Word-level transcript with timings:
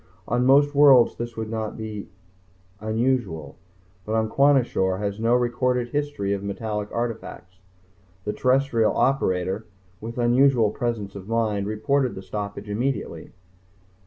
On 0.27 0.47
most 0.47 0.73
worlds 0.73 1.15
this 1.17 1.37
would 1.37 1.51
not 1.51 1.77
be 1.77 2.07
unusual, 2.79 3.55
but 4.03 4.27
Kwashior 4.29 4.97
has 4.97 5.19
no 5.19 5.35
recorded 5.35 5.89
history 5.89 6.33
of 6.33 6.41
metallic 6.43 6.91
artifacts. 6.91 7.59
The 8.25 8.33
terrestrial 8.33 8.97
operator, 8.97 9.67
with 9.99 10.17
unusual 10.17 10.71
presence 10.71 11.13
of 11.13 11.29
mind, 11.29 11.67
reported 11.67 12.15
the 12.15 12.23
stoppage 12.23 12.67
immediately. 12.67 13.29